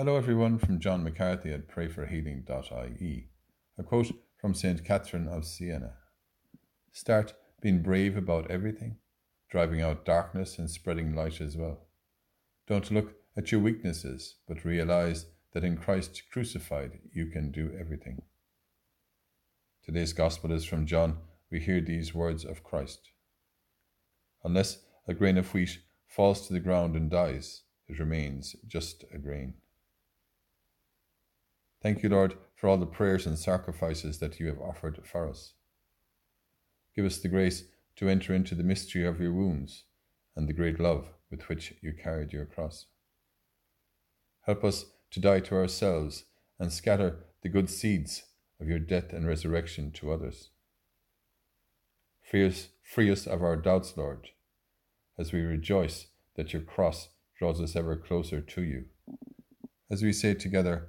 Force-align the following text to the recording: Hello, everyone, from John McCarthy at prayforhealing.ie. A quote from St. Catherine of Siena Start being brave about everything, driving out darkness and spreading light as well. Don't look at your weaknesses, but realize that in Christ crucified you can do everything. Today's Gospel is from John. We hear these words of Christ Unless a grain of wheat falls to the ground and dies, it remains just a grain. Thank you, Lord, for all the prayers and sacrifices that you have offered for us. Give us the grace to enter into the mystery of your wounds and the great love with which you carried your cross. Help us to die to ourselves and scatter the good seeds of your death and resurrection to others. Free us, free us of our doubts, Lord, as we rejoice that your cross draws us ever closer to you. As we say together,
Hello, 0.00 0.16
everyone, 0.16 0.56
from 0.56 0.80
John 0.80 1.04
McCarthy 1.04 1.52
at 1.52 1.68
prayforhealing.ie. 1.68 3.28
A 3.76 3.82
quote 3.82 4.10
from 4.40 4.54
St. 4.54 4.82
Catherine 4.82 5.28
of 5.28 5.44
Siena 5.44 5.92
Start 6.90 7.34
being 7.60 7.82
brave 7.82 8.16
about 8.16 8.50
everything, 8.50 8.96
driving 9.50 9.82
out 9.82 10.06
darkness 10.06 10.58
and 10.58 10.70
spreading 10.70 11.14
light 11.14 11.42
as 11.42 11.54
well. 11.54 11.82
Don't 12.66 12.90
look 12.90 13.16
at 13.36 13.52
your 13.52 13.60
weaknesses, 13.60 14.36
but 14.48 14.64
realize 14.64 15.26
that 15.52 15.64
in 15.64 15.76
Christ 15.76 16.22
crucified 16.32 17.00
you 17.12 17.26
can 17.26 17.50
do 17.50 17.70
everything. 17.78 18.22
Today's 19.84 20.14
Gospel 20.14 20.50
is 20.50 20.64
from 20.64 20.86
John. 20.86 21.18
We 21.50 21.60
hear 21.60 21.82
these 21.82 22.14
words 22.14 22.46
of 22.46 22.64
Christ 22.64 23.10
Unless 24.42 24.78
a 25.06 25.12
grain 25.12 25.36
of 25.36 25.52
wheat 25.52 25.78
falls 26.06 26.46
to 26.46 26.54
the 26.54 26.60
ground 26.60 26.96
and 26.96 27.10
dies, 27.10 27.64
it 27.86 27.98
remains 27.98 28.56
just 28.66 29.04
a 29.12 29.18
grain. 29.18 29.56
Thank 31.82 32.02
you, 32.02 32.08
Lord, 32.10 32.34
for 32.54 32.68
all 32.68 32.76
the 32.76 32.86
prayers 32.86 33.26
and 33.26 33.38
sacrifices 33.38 34.18
that 34.18 34.38
you 34.38 34.46
have 34.48 34.60
offered 34.60 35.00
for 35.04 35.28
us. 35.28 35.54
Give 36.94 37.06
us 37.06 37.18
the 37.18 37.28
grace 37.28 37.64
to 37.96 38.08
enter 38.08 38.34
into 38.34 38.54
the 38.54 38.62
mystery 38.62 39.06
of 39.06 39.20
your 39.20 39.32
wounds 39.32 39.84
and 40.36 40.48
the 40.48 40.52
great 40.52 40.78
love 40.78 41.06
with 41.30 41.48
which 41.48 41.74
you 41.80 41.92
carried 41.92 42.32
your 42.32 42.44
cross. 42.44 42.86
Help 44.42 44.64
us 44.64 44.86
to 45.10 45.20
die 45.20 45.40
to 45.40 45.54
ourselves 45.54 46.24
and 46.58 46.72
scatter 46.72 47.24
the 47.42 47.48
good 47.48 47.70
seeds 47.70 48.24
of 48.60 48.68
your 48.68 48.78
death 48.78 49.12
and 49.12 49.26
resurrection 49.26 49.90
to 49.92 50.12
others. 50.12 50.50
Free 52.22 52.46
us, 52.46 52.68
free 52.82 53.10
us 53.10 53.26
of 53.26 53.42
our 53.42 53.56
doubts, 53.56 53.96
Lord, 53.96 54.28
as 55.18 55.32
we 55.32 55.40
rejoice 55.40 56.06
that 56.36 56.52
your 56.52 56.62
cross 56.62 57.08
draws 57.38 57.60
us 57.60 57.74
ever 57.74 57.96
closer 57.96 58.40
to 58.40 58.62
you. 58.62 58.84
As 59.90 60.02
we 60.02 60.12
say 60.12 60.34
together, 60.34 60.88